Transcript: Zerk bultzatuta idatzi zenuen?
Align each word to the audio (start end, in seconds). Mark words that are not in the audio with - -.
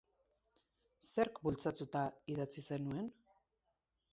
Zerk 1.09 1.37
bultzatuta 1.47 2.01
idatzi 2.37 2.65
zenuen? 2.71 3.13